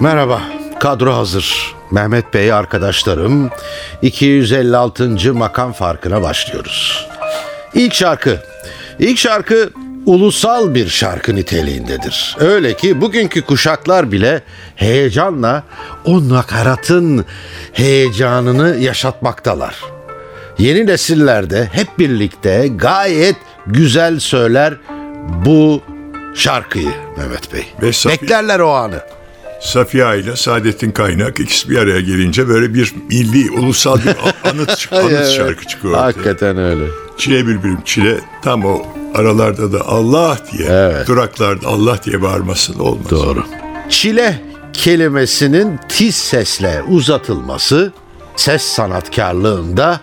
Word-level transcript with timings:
Merhaba, 0.00 0.42
kadro 0.80 1.14
hazır. 1.14 1.74
Mehmet 1.90 2.34
Bey 2.34 2.52
arkadaşlarım 2.52 3.50
256. 4.02 5.34
makam 5.34 5.72
farkına 5.72 6.22
başlıyoruz. 6.22 7.08
İlk 7.74 7.94
şarkı. 7.94 8.42
İlk 8.98 9.18
şarkı 9.18 9.70
ulusal 10.06 10.74
bir 10.74 10.88
şarkı 10.88 11.34
niteliğindedir. 11.34 12.36
Öyle 12.40 12.76
ki 12.76 13.00
bugünkü 13.00 13.42
kuşaklar 13.42 14.12
bile 14.12 14.42
heyecanla 14.76 15.62
o 16.04 16.28
nakaratın 16.28 17.24
heyecanını 17.72 18.76
yaşatmaktalar. 18.76 19.74
Yeni 20.58 20.86
nesillerde 20.86 21.68
hep 21.72 21.98
birlikte 21.98 22.68
gayet 22.76 23.36
güzel 23.66 24.18
söyler 24.20 24.74
bu 25.44 25.82
şarkıyı 26.34 26.90
Mehmet 27.18 27.52
Bey. 27.52 27.66
Safiye- 27.92 28.22
Beklerler 28.22 28.60
o 28.60 28.70
anı. 28.70 29.00
Safiye 29.60 30.18
ile 30.18 30.36
Saadettin 30.36 30.90
Kaynak 30.90 31.40
ikisi 31.40 31.70
bir 31.70 31.78
araya 31.78 32.00
gelince 32.00 32.48
böyle 32.48 32.74
bir 32.74 32.94
milli, 33.08 33.50
ulusal 33.50 33.98
bir 33.98 34.06
anıt, 34.50 34.88
anıt 34.92 35.10
Evet, 35.12 35.28
şarkı 35.28 35.66
çıkıyor 35.66 35.94
ortaya. 35.94 36.06
Hakikaten 36.06 36.58
öyle. 36.58 36.84
Çile 37.18 37.46
bülbülüm 37.46 37.78
çile 37.84 38.20
tam 38.42 38.64
o 38.64 38.82
aralarda 39.14 39.72
da 39.72 39.88
Allah 39.88 40.38
diye, 40.52 40.68
Evet. 40.70 41.06
duraklarda 41.08 41.68
Allah 41.68 42.02
diye 42.04 42.22
bağırması 42.22 42.78
da 42.78 42.82
olmaz. 42.82 43.10
Doğru. 43.10 43.44
Çile 43.88 44.40
kelimesinin 44.72 45.78
tiz 45.88 46.14
sesle 46.16 46.82
uzatılması 46.88 47.92
ses 48.36 48.62
sanatkarlığında 48.62 50.00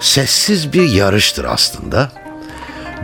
sessiz 0.00 0.72
bir 0.72 0.88
yarıştır 0.88 1.44
aslında. 1.44 2.12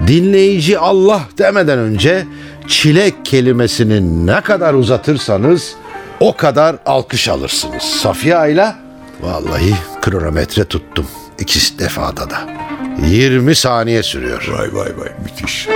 Dinleyici 0.07 0.79
Allah 0.79 1.23
demeden 1.39 1.79
önce 1.79 2.27
çile 2.69 3.13
kelimesini 3.25 4.27
ne 4.27 4.41
kadar 4.41 4.75
uzatırsanız 4.75 5.75
o 6.21 6.37
kadar 6.37 6.77
alkış 6.87 7.29
alırsınız. 7.29 7.83
Safiye 7.83 8.53
ile 8.53 8.75
vallahi 9.21 9.75
kronometre 10.03 10.65
tuttum. 10.65 11.07
İkisi 11.39 11.79
defada 11.79 12.31
da. 12.31 12.39
20 13.07 13.55
saniye 13.55 14.03
sürüyor. 14.03 14.49
Vay 14.59 14.69
vay 14.75 14.99
vay 14.99 15.09
müthiş. 15.25 15.69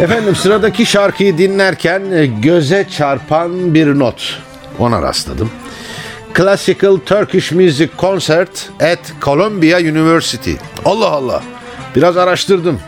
Efendim 0.00 0.36
sıradaki 0.36 0.86
şarkıyı 0.86 1.38
dinlerken 1.38 2.02
e, 2.12 2.26
göze 2.26 2.86
çarpan 2.90 3.74
bir 3.74 3.98
not. 3.98 4.38
Ona 4.78 5.02
rastladım. 5.02 5.50
Classical 6.36 6.96
Turkish 7.06 7.52
Music 7.52 7.88
Concert 7.98 8.70
at 8.82 8.98
Columbia 9.22 9.78
University. 9.78 10.52
Allah 10.84 11.10
Allah. 11.10 11.42
Biraz 11.96 12.16
araştırdım. 12.16 12.80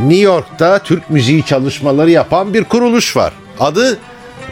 New 0.00 0.16
York'ta 0.16 0.78
Türk 0.78 1.10
müziği 1.10 1.44
çalışmaları 1.44 2.10
yapan 2.10 2.54
bir 2.54 2.64
kuruluş 2.64 3.16
var. 3.16 3.32
Adı 3.60 3.98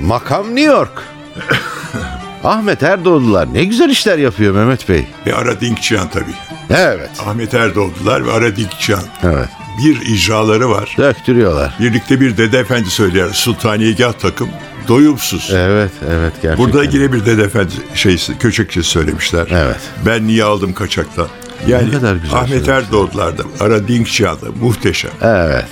Makam 0.00 0.46
New 0.46 0.72
York. 0.72 1.02
Ahmet 2.44 2.82
Erdoğdular 2.82 3.54
ne 3.54 3.64
güzel 3.64 3.90
işler 3.90 4.18
yapıyor 4.18 4.54
Mehmet 4.54 4.88
Bey. 4.88 5.06
Ve 5.26 5.34
Ara 5.34 5.60
Dinkçihan 5.60 6.08
tabii. 6.08 6.34
Evet. 6.70 7.10
Ahmet 7.26 7.54
Erdoğdular 7.54 8.26
ve 8.26 8.32
Ara 8.32 8.56
Dinkçihan. 8.56 9.04
Evet. 9.22 9.48
Bir 9.78 10.00
icraları 10.00 10.70
var. 10.70 10.94
Döktürüyorlar. 10.98 11.74
Birlikte 11.80 12.20
bir 12.20 12.36
Dede 12.36 12.58
Efendi 12.58 12.90
söyler. 12.90 13.28
Sultaniyegah 13.28 14.12
takım 14.12 14.48
doyumsuz. 14.88 15.50
Evet, 15.54 15.92
evet 16.10 16.32
gerçekten. 16.42 16.58
Burada 16.58 16.84
yine 16.84 17.12
bir 17.12 17.26
Dede 17.26 17.42
Efendi 17.42 17.72
şeysi, 17.94 18.38
köçekçi 18.38 18.82
söylemişler. 18.82 19.48
Evet. 19.50 19.80
Ben 20.06 20.26
niye 20.26 20.44
aldım 20.44 20.72
kaçaktan? 20.72 21.28
Yani 21.66 21.90
kadar 21.90 22.14
güzel 22.14 22.38
Ahmet 22.38 22.48
söylemişler. 22.48 22.74
Erdoğdular 22.74 23.38
da, 23.38 23.42
Ara 23.60 23.88
Dinkçihan 23.88 24.40
da 24.40 24.46
muhteşem. 24.60 25.10
Evet. 25.22 25.66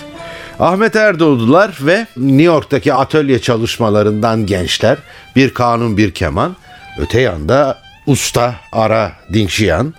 Ahmet 0.58 0.96
Erdoğdular 0.96 1.78
ve 1.80 2.06
New 2.16 2.42
York'taki 2.42 2.94
atölye 2.94 3.38
çalışmalarından 3.38 4.46
gençler. 4.46 4.98
Bir 5.36 5.54
kanun 5.54 5.96
bir 5.96 6.10
keman. 6.10 6.56
Öte 6.98 7.20
yanda 7.20 7.78
usta 8.06 8.54
Ara 8.72 9.12
Dinkşiyan. 9.32 9.94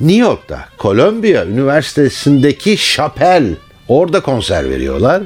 New 0.00 0.16
York'ta 0.16 0.68
Columbia 0.78 1.44
Üniversitesi'ndeki 1.44 2.76
şapel 2.76 3.54
orada 3.88 4.20
konser 4.20 4.70
veriyorlar. 4.70 5.22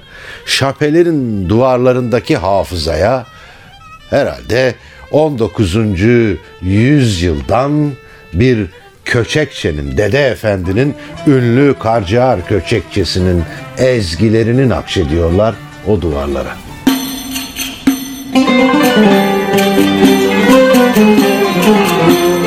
Şapelerin 0.46 1.48
duvarlarındaki 1.48 2.36
hafızaya 2.36 3.26
herhalde 4.10 4.74
19. 5.10 5.76
yüzyıldan 6.62 7.92
bir 8.32 8.66
köçekçenin, 9.04 9.96
Dede 9.96 10.26
Efendi'nin 10.26 10.94
ünlü 11.26 11.74
Karciğer 11.78 12.46
köçekçesinin 12.46 13.44
ezgilerini 13.78 14.68
nakşediyorlar 14.68 15.54
o 15.86 16.00
duvarlara. 16.00 16.56
Beni 22.06 22.41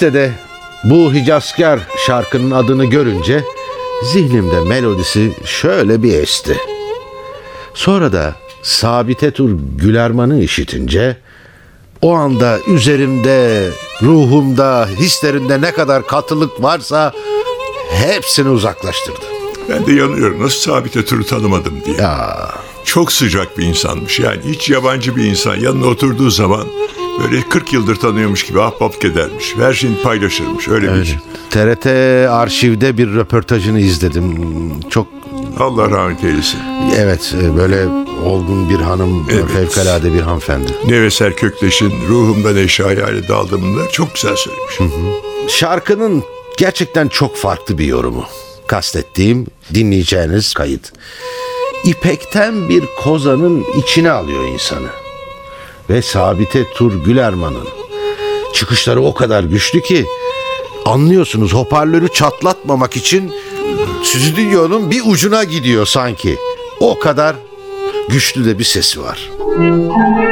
Listede 0.00 0.32
bu 0.84 1.14
Hicazkar 1.14 1.80
şarkının 2.06 2.50
adını 2.50 2.84
görünce 2.84 3.44
zihnimde 4.12 4.60
melodisi 4.60 5.32
şöyle 5.44 6.02
bir 6.02 6.14
esti. 6.14 6.56
Sonra 7.74 8.12
da 8.12 8.34
Sabite 8.62 9.30
Tur 9.30 9.50
Gülerman'ı 9.76 10.42
işitince 10.42 11.16
o 12.02 12.14
anda 12.14 12.58
üzerimde, 12.66 13.68
ruhumda, 14.02 14.88
hislerimde 14.98 15.60
ne 15.60 15.72
kadar 15.72 16.06
katılık 16.06 16.62
varsa 16.62 17.12
hepsini 17.90 18.48
uzaklaştırdı. 18.48 19.26
Ben 19.68 19.86
de 19.86 19.92
yanıyorum. 19.92 20.42
Nasıl 20.42 20.60
Sabite 20.60 21.04
Tur'u 21.04 21.26
tanımadım 21.26 21.74
diye. 21.84 21.96
Ya 21.96 22.48
Çok 22.84 23.12
sıcak 23.12 23.58
bir 23.58 23.66
insanmış. 23.66 24.20
Yani 24.20 24.40
hiç 24.44 24.70
yabancı 24.70 25.16
bir 25.16 25.24
insan. 25.24 25.56
Yanına 25.56 25.86
oturduğu 25.86 26.30
zaman 26.30 26.66
böyle 27.22 27.42
40 27.48 27.72
yıldır 27.72 27.96
tanıyormuş 27.96 28.46
gibi 28.46 28.60
ahbap 28.60 29.04
edermiş. 29.04 29.54
Her 29.58 29.72
şeyini 29.72 30.02
paylaşırmış. 30.02 30.68
Öyle 30.68 30.94
bir 30.94 31.18
TRT 31.50 31.86
arşivde 32.30 32.98
bir 32.98 33.14
röportajını 33.14 33.80
izledim. 33.80 34.34
Çok 34.90 35.06
Allah 35.58 35.90
rahmet 35.90 36.24
eylesin. 36.24 36.58
evet 36.96 37.34
böyle 37.56 37.86
olgun 38.24 38.70
bir 38.70 38.76
hanım, 38.80 39.26
Evet. 39.32 39.44
fevkalade 39.50 40.14
bir 40.14 40.20
hanımefendi. 40.20 40.72
Neveser 40.86 41.36
Kökleş'in 41.36 41.92
Ruhumda 42.08 42.52
Neşe 42.52 42.82
Hayali 42.82 43.28
Daldımında 43.28 43.88
çok 43.88 44.14
güzel 44.14 44.36
söylemiş. 44.36 44.96
Şarkının 45.48 46.22
gerçekten 46.58 47.08
çok 47.08 47.36
farklı 47.36 47.78
bir 47.78 47.84
yorumu. 47.84 48.24
Kastettiğim 48.66 49.46
dinleyeceğiniz 49.74 50.54
kayıt. 50.54 50.92
İpekten 51.84 52.68
bir 52.68 52.84
kozanın 53.02 53.64
içine 53.82 54.10
alıyor 54.10 54.48
insanı. 54.48 54.88
Ve 55.90 56.02
Sabite 56.02 56.72
Tur 56.74 57.04
Gülerman'ın 57.04 57.68
çıkışları 58.54 59.02
o 59.02 59.14
kadar 59.14 59.44
güçlü 59.44 59.82
ki 59.82 60.06
anlıyorsunuz 60.84 61.54
hoparlörü 61.54 62.08
çatlatmamak 62.08 62.96
için 62.96 63.32
stüdyonun 64.02 64.90
bir 64.90 65.02
ucuna 65.06 65.44
gidiyor 65.44 65.86
sanki. 65.86 66.36
O 66.80 66.98
kadar 66.98 67.36
güçlü 68.08 68.44
de 68.44 68.58
bir 68.58 68.64
sesi 68.64 69.02
var. 69.02 69.30
inan 69.58 70.29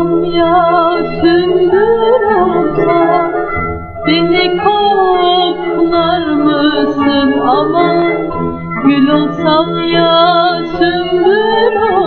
olsam 0.00 0.24
ya 0.24 0.96
sündür 1.20 2.22
Beni 4.06 4.56
koklar 4.64 6.24
mısın? 6.26 7.40
Aman 7.40 8.06
Gül 8.84 9.08
olsam 9.08 9.78
ya 9.92 10.52
sündür 10.78 11.76
olsam 11.82 11.99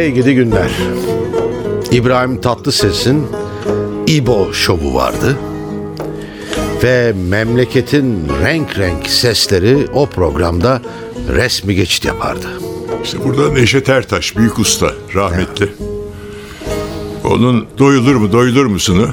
Hey 0.00 0.10
gidi 0.10 0.34
günler. 0.34 0.70
İbrahim 1.90 2.40
Tatlıses'in 2.40 3.26
İbo 4.06 4.52
şovu 4.52 4.94
vardı. 4.94 5.36
Ve 6.82 7.14
memleketin 7.28 8.28
renk 8.42 8.78
renk 8.78 9.06
sesleri 9.06 9.86
o 9.92 10.06
programda 10.06 10.82
resmi 11.28 11.74
geçit 11.74 12.04
yapardı. 12.04 12.46
İşte 13.04 13.24
burada 13.24 13.52
Neşet 13.52 13.88
Ertaş, 13.88 14.36
büyük 14.36 14.58
usta, 14.58 14.92
rahmetli. 15.14 15.68
Onun 17.24 17.66
Doyulur 17.78 18.14
mu, 18.14 18.32
Doyulur 18.32 18.66
musun'u 18.66 19.08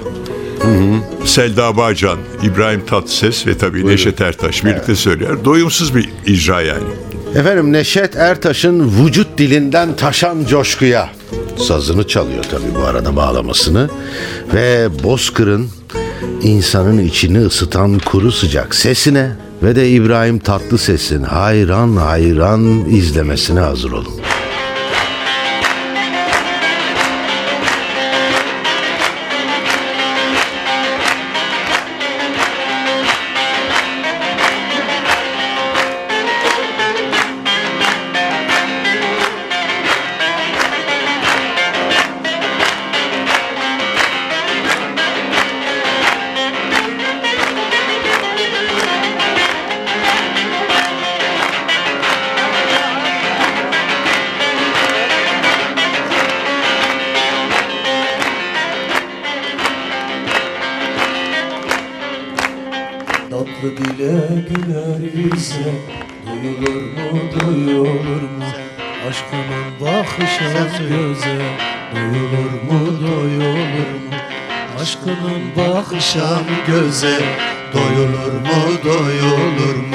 Selda 1.25 1.77
Bağcan, 1.77 2.17
İbrahim 2.43 2.85
Tatlıses 2.85 3.47
ve 3.47 3.57
tabii 3.57 3.87
Neşet 3.87 4.21
Ertaş 4.21 4.65
birlikte 4.65 4.95
söyler. 4.95 5.45
Doyumsuz 5.45 5.95
bir 5.95 6.09
icra 6.25 6.61
yani. 6.61 7.06
Efendim 7.37 7.73
Neşet 7.73 8.15
Ertaş'ın 8.15 8.91
vücut 8.99 9.37
dilinden 9.37 9.95
taşan 9.95 10.45
coşkuya 10.45 11.09
sazını 11.57 12.07
çalıyor 12.07 12.43
tabii 12.51 12.75
bu 12.75 12.79
arada 12.79 13.15
bağlamasını 13.15 13.89
ve 14.53 14.89
Bozkır'ın 15.03 15.69
insanın 16.41 16.97
içini 16.97 17.45
ısıtan 17.45 17.99
kuru 17.99 18.31
sıcak 18.31 18.75
sesine 18.75 19.31
ve 19.63 19.75
de 19.75 19.89
İbrahim 19.89 20.39
Tatlıses'in 20.39 21.23
hayran 21.23 21.95
hayran 21.95 22.85
izlemesine 22.89 23.59
hazır 23.59 23.91
olun. 23.91 24.16
Yüze 65.17 65.73
Duyulur 66.25 66.81
mu 66.81 67.21
duyulur 67.33 68.21
mu? 68.21 68.45
Aşkının 69.09 69.65
bakışan 69.81 70.89
göze 70.89 71.39
Duyulur 71.95 72.51
mu 72.67 72.99
duyulur 72.99 73.57
mu? 73.57 74.15
Aşkının 74.81 75.41
bakışan 75.57 76.43
göze 76.67 77.19
Doyulur 77.73 78.33
mu 78.33 78.83
doyulur 78.83 79.75
mu 79.75 79.86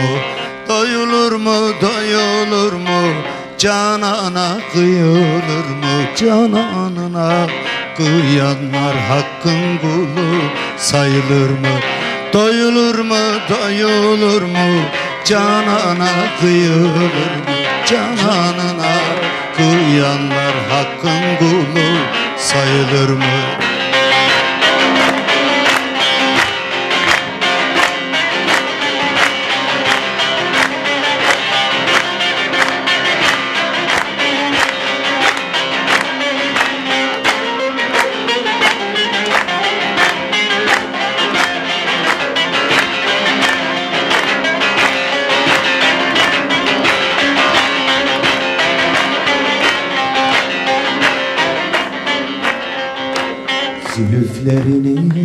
Canana 15.32 16.08
kıyılır 16.40 16.94
mı 16.94 17.52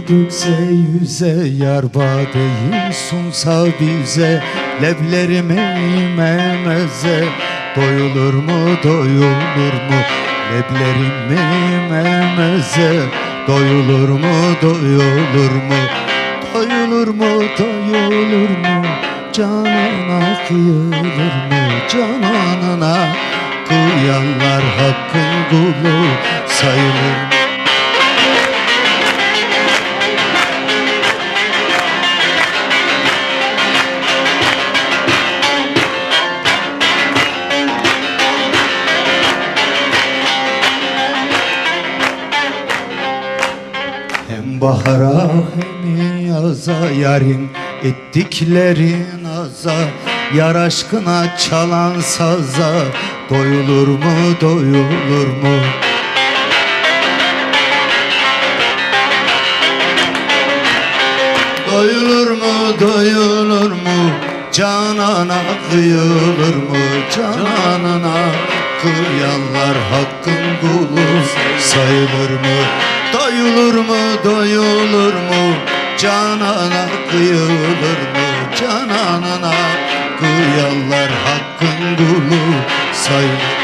Dökse 0.09 0.49
yüze 0.71 1.35
Yar 1.63 1.83
badeyi 1.93 2.93
sunsa 2.93 3.65
bize 3.79 4.43
Leblerime 4.81 5.79
meze 6.65 7.25
Doyulur 7.75 8.33
mu 8.33 8.77
doyulur 8.83 9.75
mu 9.89 9.99
Leblerime 10.51 12.35
meze 12.37 12.91
Doyulur 13.47 14.09
mu 14.09 14.35
doyulur 14.61 15.51
mu? 15.67 15.79
Doyulur 16.53 17.07
mu 17.07 17.41
doyulur 17.59 18.49
mu? 18.49 18.85
Canana 19.33 20.47
kıyılır 20.47 21.33
mı? 21.49 21.63
Cananına 21.93 23.07
Kıyanlar 23.67 24.63
hakkın 24.77 25.49
kulu 25.49 25.95
sayılır 26.47 27.17
mı 27.31 27.36
bahara 44.61 45.31
hem 45.55 46.27
yaza 46.27 46.91
yarın 47.01 47.49
ettiklerin 47.83 49.23
aza. 49.39 49.75
Yar 50.35 50.55
aşkına 50.55 51.37
çalan 51.37 51.99
saza 51.99 52.71
Doyulur 53.29 53.87
mu 53.87 54.41
doyulur 54.41 55.27
mu? 55.27 55.57
Doyulur 61.71 62.31
mu 62.31 62.79
doyulur 62.79 63.71
mu? 63.71 64.11
Canana 64.51 65.41
kıyılır 65.71 66.55
mı? 66.55 66.77
Canana 67.15 68.17
Kıyanlar 68.81 69.77
hakkın 69.91 70.43
kulu 70.61 71.05
sayılır 71.59 72.29
mı 72.29 72.86
Doyulur 73.37 73.73
mu 73.73 74.23
doyulur 74.23 75.13
mu? 75.13 75.55
Canana 75.97 76.87
kıyılır 77.11 77.99
mı? 78.13 78.27
Canana 78.59 79.53
Kıyanlar 80.19 81.09
hakkın 81.25 81.95
kulu 81.95 82.39
sayılır 82.93 83.56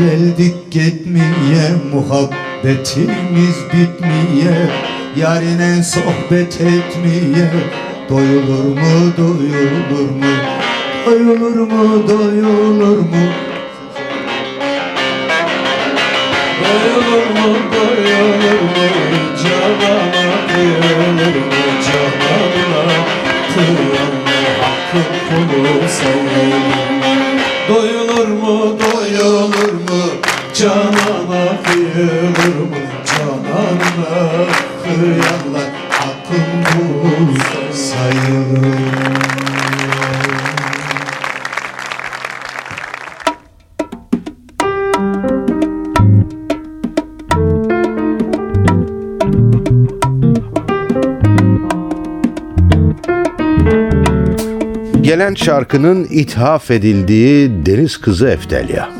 geldik 0.00 0.54
gitmeye 0.70 1.64
Muhabbetimiz 1.92 3.56
bitmeye 3.72 4.70
Yarine 5.16 5.82
sohbet 5.82 6.60
etmeye. 6.60 7.50
Doyulur 8.08 8.64
mu 8.64 9.12
doyulur 9.16 10.10
mu? 10.20 10.32
Doyulur 11.06 11.56
mu 11.56 12.08
doyulur 12.08 12.98
mu? 12.98 13.24
Doyulur 16.62 17.26
mu 17.36 17.56
doyulur 17.72 18.60
mu? 18.62 18.86
Canana 19.42 20.46
kıyılır 20.48 21.36
mı 21.36 21.62
Canana 21.86 22.98
kıyanlar 23.54 24.46
hakkın 24.60 25.06
kulu 25.28 25.88
sayılır 25.88 26.90
Doyulur 27.68 28.28
mu 28.28 28.78
doyulur 28.80 29.69
Canana 30.60 31.62
kıyılır 31.62 32.60
mı? 32.60 32.76
Cananına 33.06 34.46
kıyanlar 34.84 35.70
Hakkın 35.90 36.64
kulu 36.64 37.74
sayılır. 37.74 39.00
Gelen 55.00 55.34
şarkının 55.34 56.04
ithaf 56.10 56.70
edildiği 56.70 57.66
deniz 57.66 57.96
kızı 57.96 58.28
Eftelya. 58.28 58.99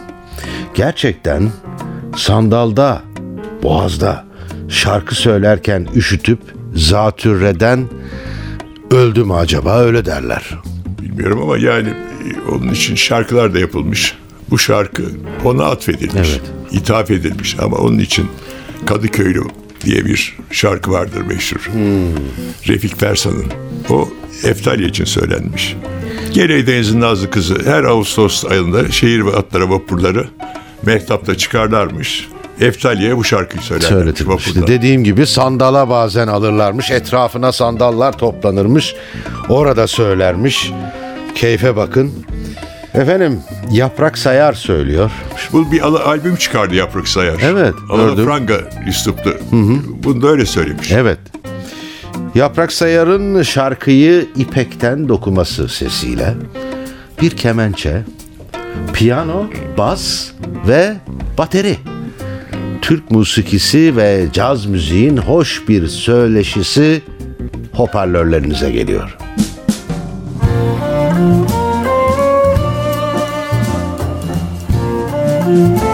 Gerçekten 0.75 1.51
sandalda, 2.17 3.03
boğazda 3.63 4.27
şarkı 4.69 5.15
söylerken 5.15 5.87
üşütüp 5.95 6.39
zatürreden 6.75 7.89
öldü 8.91 9.25
mü 9.25 9.33
acaba 9.33 9.79
öyle 9.79 10.05
derler. 10.05 10.59
Bilmiyorum 11.03 11.43
ama 11.43 11.59
yani 11.59 11.89
e, 11.89 12.51
onun 12.51 12.69
için 12.69 12.95
şarkılar 12.95 13.55
da 13.55 13.59
yapılmış. 13.59 14.15
Bu 14.51 14.59
şarkı 14.59 15.03
ona 15.45 15.65
atfedilmiş. 15.65 16.29
Evet. 16.31 16.41
ithaf 16.73 17.11
edilmiş 17.11 17.57
ama 17.59 17.77
onun 17.77 17.99
için 17.99 18.27
Kadıköylü 18.87 19.43
diye 19.85 20.05
bir 20.05 20.37
şarkı 20.51 20.91
vardır 20.91 21.23
meşhur. 21.23 21.71
Refik 22.69 23.01
Fersan'ın. 23.01 23.47
O 23.91 24.09
Eftalya 24.45 24.89
için 24.89 25.05
söylenmiş. 25.05 25.77
Gerey 26.33 26.67
Deniz'in 26.67 27.01
Nazlı 27.01 27.31
kızı 27.31 27.59
her 27.65 27.85
Ağustos 27.85 28.45
ayında 28.45 28.91
şehir 28.91 29.27
ve 29.27 29.31
atlara 29.31 29.71
vapurları 29.71 30.29
mehtapta 30.87 31.35
çıkarlarmış. 31.35 32.29
Eftalya'ya 32.61 33.17
bu 33.17 33.25
şarkıyı 33.25 33.63
Söyletilmişti. 33.63 34.29
vapurda. 34.29 34.67
Dediğim 34.67 35.05
gibi 35.05 35.27
sandala 35.27 35.89
bazen 35.89 36.29
alırlarmış. 36.29 36.91
Etrafına 36.91 37.53
sandallar 37.53 38.13
toplanırmış. 38.19 38.95
Orada 39.49 39.87
söylermiş. 39.87 40.73
Keyfe 41.35 41.77
bakın. 41.77 42.13
Efendim 42.95 43.41
Yaprak 43.71 44.19
Sayar 44.19 44.53
söylüyor. 44.53 45.11
Bu 45.53 45.73
bir 45.73 45.81
al- 45.81 45.95
albüm 45.95 46.37
çıkardı 46.37 46.75
Yaprak 46.75 47.09
Sayar. 47.09 47.37
Evet, 47.43 47.75
Alana. 47.91 48.25
Franga 48.25 48.61
üsluplu. 48.89 49.35
Bunu 50.05 50.23
da 50.23 50.29
öyle 50.29 50.47
söylemiş. 50.47 50.93
Evet. 50.93 51.19
Yaprak 52.35 52.73
Sayar'ın 52.73 53.43
şarkıyı 53.43 54.27
İpek'ten 54.37 55.09
dokuması 55.09 55.69
sesiyle 55.69 56.35
bir 57.23 57.31
kemençe, 57.31 58.03
piyano, 58.93 59.51
bas 59.79 60.31
ve 60.69 60.97
bateri. 61.39 61.77
Türk 62.83 63.11
musikisi 63.11 63.97
ve 63.97 64.27
caz 64.33 64.67
müziğin 64.67 65.17
hoş 65.17 65.69
bir 65.69 65.87
söyleşisi 65.87 67.03
hoparlörlerinize 67.73 68.71
geliyor. 68.71 69.17
Gele 75.51 75.90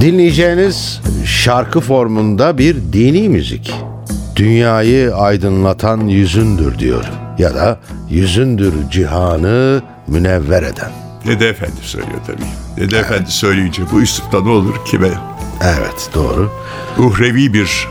Dinleyeceğiniz 0.00 1.00
şarkı 1.24 1.80
formunda 1.80 2.58
bir 2.58 2.76
dini 2.92 3.28
müzik. 3.28 3.74
Dünyayı 4.36 5.14
aydınlatan 5.14 6.00
yüzündür 6.00 6.78
diyor. 6.78 7.04
Ya 7.38 7.54
da 7.54 7.78
yüzündür 8.10 8.74
cihanı 8.90 9.82
münevver 10.06 10.62
eden. 10.62 10.90
Dede 11.26 11.48
Efendi 11.48 11.80
söylüyor 11.82 12.20
tabii. 12.26 12.42
Dede 12.76 12.98
Efendi 12.98 13.30
söyleyince 13.30 13.82
bu 13.92 14.00
üslupta 14.02 14.40
ne 14.42 14.48
olur 14.50 14.74
kime? 14.86 15.10
Evet 15.62 16.10
doğru. 16.14 16.50
Uhrevi 16.98 17.52
bir 17.52 17.88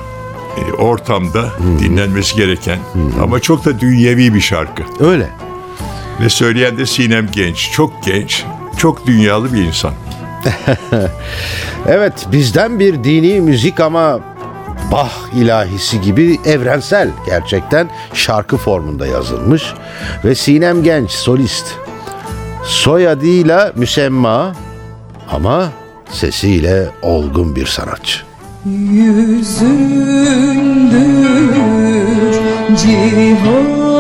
e, 0.58 0.74
ortamda 0.74 1.50
dinlenmesi 1.80 2.36
gereken 2.36 2.80
ama 3.22 3.39
çok 3.39 3.65
da 3.65 3.80
dünyevi 3.80 4.34
bir 4.34 4.41
şarkı. 4.41 4.84
Öyle. 5.00 5.30
Ve 6.22 6.30
söyleyen 6.30 6.78
de 6.78 6.86
Sinem 6.86 7.28
Genç. 7.32 7.72
Çok 7.72 8.04
genç, 8.04 8.44
çok 8.78 9.08
dünyalı 9.08 9.54
bir 9.54 9.62
insan. 9.62 9.94
Evet 11.88 12.13
bizden 12.31 12.79
bir 12.79 13.03
dini 13.03 13.41
müzik 13.41 13.79
ama 13.79 14.19
Bach 14.91 15.12
ilahisi 15.36 16.01
gibi 16.01 16.39
evrensel 16.45 17.10
gerçekten 17.25 17.89
şarkı 18.13 18.58
formunda 18.58 19.08
yazılmış 19.08 19.73
ve 20.25 20.36
Sinem 20.36 20.84
Genç 20.84 21.12
solist. 21.12 21.65
Soyadıyla 22.63 23.71
müsemma 23.75 24.55
ama 25.31 25.69
sesiyle 26.10 26.88
olgun 27.01 27.55
bir 27.55 27.65
sanatçı. 27.65 28.19
Yüzündür 28.65 29.95
cihanı 32.77 33.95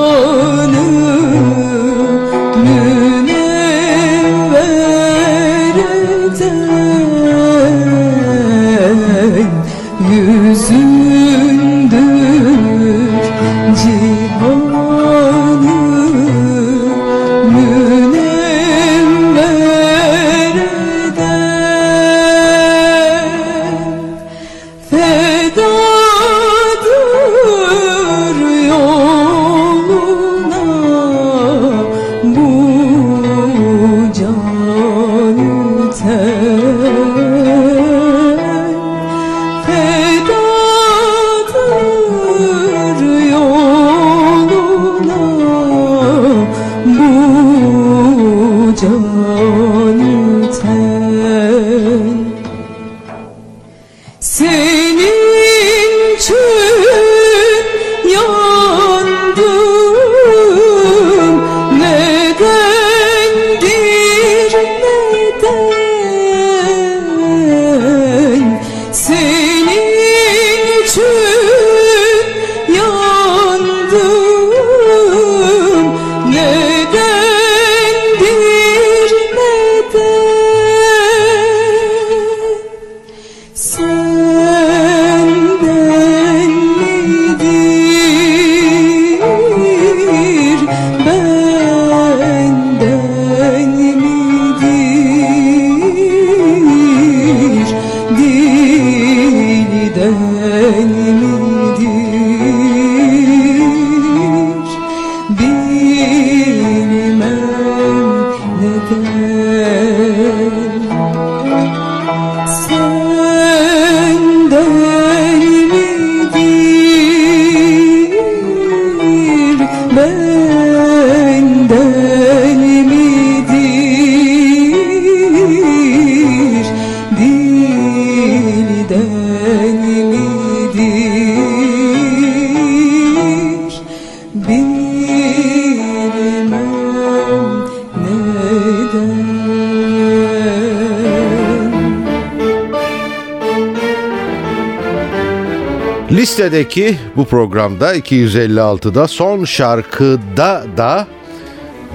Listedeki 146.11 146.97
bu 147.15 147.25
programda 147.25 147.95
256'da 147.95 149.07
son 149.07 149.45
şarkıda 149.45 150.65
da 150.77 151.07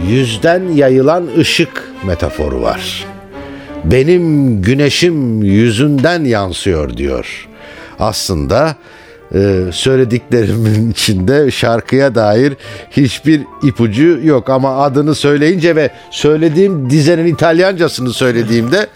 yüzden 0.09 0.69
yayılan 0.73 1.29
ışık 1.39 1.85
metaforu 2.07 2.63
var. 2.63 3.07
Benim 3.85 4.63
güneşim 4.63 5.43
yüzünden 5.43 6.25
yansıyor 6.25 6.97
diyor. 6.97 7.49
Aslında 7.99 8.77
e, 9.35 9.65
söylediklerimin 9.73 10.91
içinde 10.93 11.51
şarkıya 11.51 12.15
dair 12.15 12.53
hiçbir 12.91 13.43
ipucu 13.63 14.19
yok 14.23 14.51
ama 14.51 14.83
adını 14.83 15.15
söyleyince 15.15 15.77
ve 15.77 15.91
söylediğim 16.11 16.91
dizenin 16.91 17.27
İtalyancasını 17.27 18.13
söylediğimde 18.13 18.87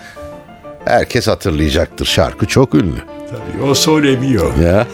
herkes 0.85 1.29
hatırlayacaktır. 1.29 2.07
Şarkı 2.07 2.46
çok 2.46 2.74
ünlü. 2.74 3.13
Tabii, 3.34 3.62
o 3.62 3.74
Sole 3.74 4.16
Mio. 4.16 4.44
Ya. 4.62 4.86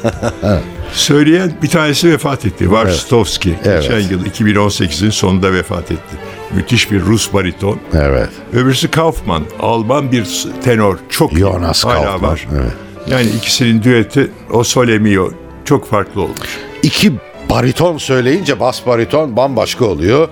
Söyleyen 0.93 1.53
bir 1.63 1.69
tanesi 1.69 2.11
vefat 2.13 2.47
etti. 2.47 2.71
Varstovski. 2.71 3.55
Evet. 3.65 3.83
Geçen 3.83 4.01
yıl 4.11 4.27
2018'in 4.27 5.11
sonunda 5.11 5.53
vefat 5.53 5.91
etti. 5.91 6.17
Müthiş 6.55 6.91
bir 6.91 7.01
Rus 7.01 7.33
bariton. 7.33 7.79
Evet. 7.95 8.29
Öbürsü 8.53 8.91
Kaufman. 8.91 9.43
Alman 9.61 10.13
bir 10.13 10.47
tenor. 10.65 10.99
Çok. 11.09 11.33
Jonas 11.33 11.85
Hala 11.85 12.05
Kaufman, 12.05 12.31
var. 12.31 12.47
evet. 12.53 12.73
Yani 13.07 13.29
ikisinin 13.29 13.83
düeti 13.83 14.31
O 14.53 14.65
Sole 14.65 14.99
Mio 14.99 15.31
çok 15.65 15.89
farklı 15.89 16.23
olmuş. 16.23 16.59
İki 16.83 17.13
bariton 17.51 17.99
söyleyince 17.99 18.61
bas 18.61 18.87
bariton 18.87 19.37
bambaşka 19.37 19.85
oluyor. 19.85 20.29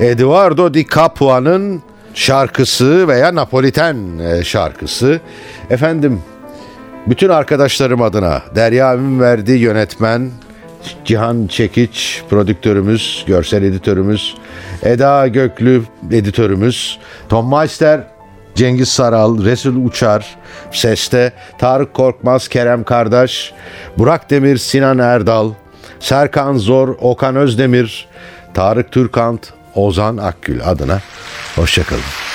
Eduardo 0.00 0.74
Di 0.74 0.86
Capua'nın 0.94 1.82
şarkısı 2.14 3.08
veya 3.08 3.34
Napoliten 3.34 4.18
e, 4.18 4.44
şarkısı. 4.44 5.20
Efendim 5.70 6.22
bütün 7.06 7.28
arkadaşlarım 7.28 8.02
adına 8.02 8.42
Derya 8.54 8.96
Ünverdi 8.96 9.52
yönetmen, 9.52 10.30
Cihan 11.04 11.46
Çekiç 11.46 12.22
prodüktörümüz, 12.30 13.24
görsel 13.26 13.62
editörümüz, 13.62 14.34
Eda 14.82 15.28
Göklü 15.28 15.82
editörümüz, 16.10 16.98
Tom 17.28 17.50
Meister 17.50 18.00
Cengiz 18.54 18.88
Saral, 18.88 19.44
Resul 19.44 19.84
Uçar, 19.84 20.36
Seste, 20.72 21.32
Tarık 21.58 21.94
Korkmaz, 21.94 22.48
Kerem 22.48 22.84
Kardeş, 22.84 23.52
Burak 23.98 24.30
Demir, 24.30 24.56
Sinan 24.56 24.98
Erdal, 24.98 25.52
Serkan 26.00 26.56
Zor, 26.56 26.88
Okan 27.00 27.36
Özdemir, 27.36 28.08
Tarık 28.54 28.92
Türkant, 28.92 29.52
Ozan 29.74 30.16
Akgül 30.16 30.60
adına 30.64 31.00
hoşçakalın. 31.56 32.27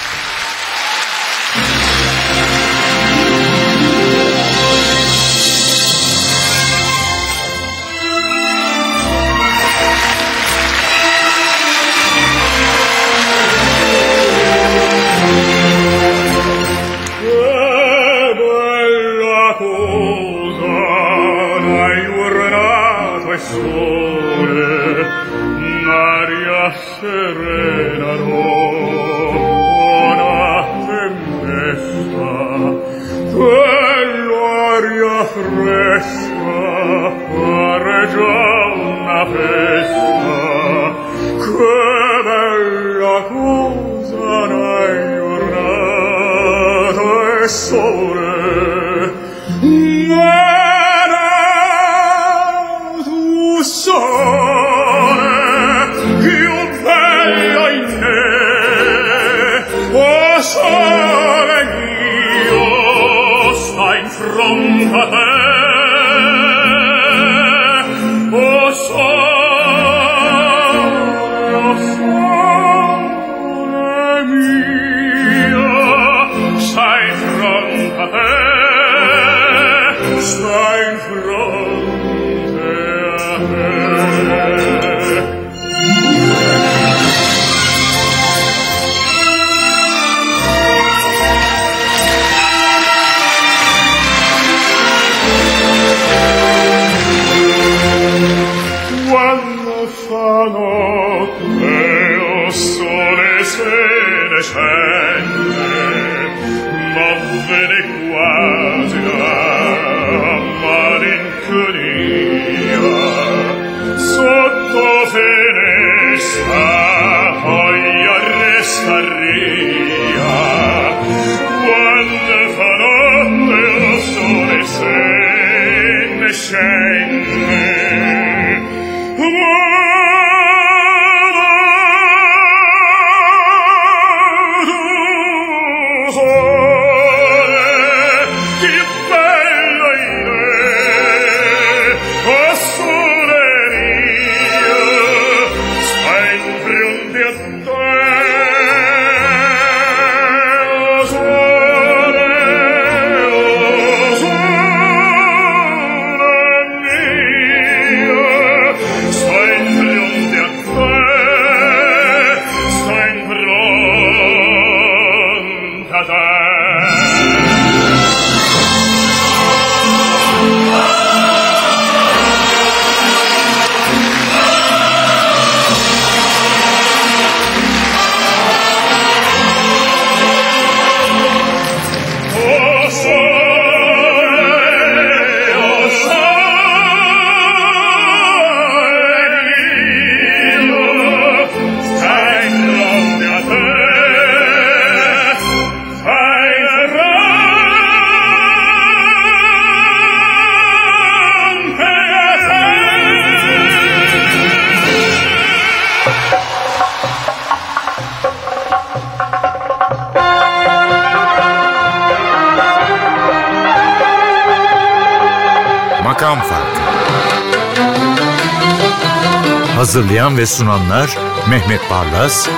Hazırlayan 219.93 220.37
ve 220.37 220.45
sunanlar 220.45 221.17
Mehmet 221.49 221.81
Barlas, 221.91 222.49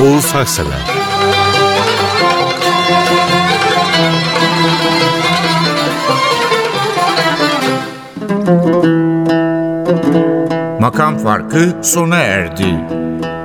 Oğuz 0.00 0.34
Haksever. 0.34 0.80
Makam 10.80 11.18
Farkı 11.18 11.76
sona 11.82 12.16
erdi. 12.16 12.74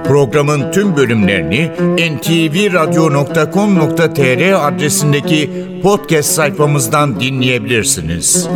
Programın 0.08 0.72
tüm 0.72 0.98
bölümlerini 0.98 1.72
ntvradio.com.tr 2.18 4.68
adresindeki 4.68 5.52
podcast 5.84 6.30
sayfamızdan 6.30 7.20
dinleyebilirsiniz. 7.20 8.50